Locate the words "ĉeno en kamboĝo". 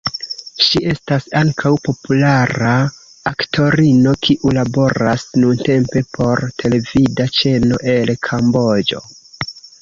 7.43-9.05